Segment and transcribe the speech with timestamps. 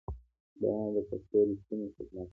[0.61, 2.29] دا د پښتو ریښتینی خدمت دی.